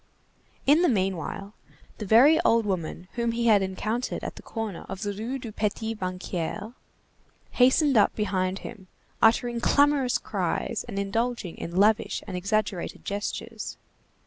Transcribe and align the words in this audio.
In 0.65 0.81
the 0.81 0.89
meanwhile, 0.89 1.53
the 1.99 2.07
very 2.07 2.39
old 2.41 2.65
woman 2.65 3.07
whom 3.13 3.33
he 3.33 3.45
had 3.45 3.61
encountered 3.61 4.23
at 4.23 4.35
the 4.35 4.41
corner 4.41 4.83
of 4.89 5.03
the 5.03 5.13
Rue 5.13 5.37
du 5.37 5.51
Petit 5.51 5.93
Banquier 5.93 6.73
hastened 7.51 7.95
up 7.95 8.15
behind 8.15 8.57
him, 8.65 8.87
uttering 9.21 9.61
clamorous 9.61 10.17
cries 10.17 10.83
and 10.87 10.97
indulging 10.97 11.55
in 11.55 11.75
lavish 11.75 12.23
and 12.25 12.35
exaggerated 12.35 13.05
gestures. 13.05 13.77